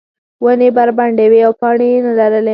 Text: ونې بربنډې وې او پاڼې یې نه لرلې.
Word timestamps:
ونې 0.43 0.69
بربنډې 0.75 1.25
وې 1.31 1.41
او 1.47 1.53
پاڼې 1.59 1.87
یې 1.93 1.99
نه 2.05 2.13
لرلې. 2.19 2.49